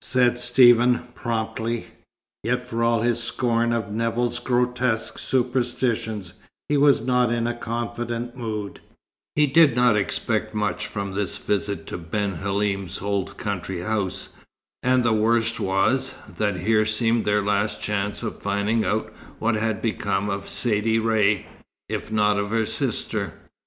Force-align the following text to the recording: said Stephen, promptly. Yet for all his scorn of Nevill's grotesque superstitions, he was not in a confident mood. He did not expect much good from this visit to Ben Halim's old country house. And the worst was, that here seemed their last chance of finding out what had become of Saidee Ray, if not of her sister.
said 0.00 0.38
Stephen, 0.38 1.02
promptly. 1.14 1.88
Yet 2.42 2.66
for 2.66 2.82
all 2.82 3.02
his 3.02 3.22
scorn 3.22 3.74
of 3.74 3.92
Nevill's 3.92 4.38
grotesque 4.38 5.18
superstitions, 5.18 6.32
he 6.66 6.78
was 6.78 7.04
not 7.04 7.30
in 7.30 7.46
a 7.46 7.52
confident 7.52 8.34
mood. 8.34 8.80
He 9.34 9.46
did 9.46 9.76
not 9.76 9.94
expect 9.94 10.54
much 10.54 10.86
good 10.86 10.92
from 10.92 11.12
this 11.12 11.36
visit 11.36 11.86
to 11.88 11.98
Ben 11.98 12.36
Halim's 12.36 13.02
old 13.02 13.36
country 13.36 13.80
house. 13.80 14.30
And 14.82 15.04
the 15.04 15.12
worst 15.12 15.60
was, 15.60 16.14
that 16.38 16.60
here 16.60 16.86
seemed 16.86 17.26
their 17.26 17.42
last 17.44 17.82
chance 17.82 18.22
of 18.22 18.40
finding 18.40 18.82
out 18.82 19.12
what 19.38 19.56
had 19.56 19.82
become 19.82 20.30
of 20.30 20.48
Saidee 20.48 20.98
Ray, 21.04 21.48
if 21.90 22.10
not 22.10 22.38
of 22.38 22.48
her 22.48 22.64
sister. 22.64 23.34